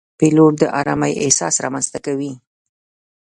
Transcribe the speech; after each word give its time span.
پیلوټ 0.19 0.53
د 0.61 0.63
آرامۍ 0.79 1.13
احساس 1.23 1.55
رامنځته 1.63 1.99
کوي. 2.05 2.33